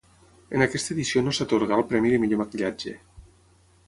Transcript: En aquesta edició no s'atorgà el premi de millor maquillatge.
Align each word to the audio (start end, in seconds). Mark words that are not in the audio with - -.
En 0.59 0.65
aquesta 0.65 0.93
edició 0.95 1.21
no 1.25 1.33
s'atorgà 1.39 1.77
el 1.81 1.85
premi 1.91 2.13
de 2.13 2.21
millor 2.23 2.41
maquillatge. 2.43 2.95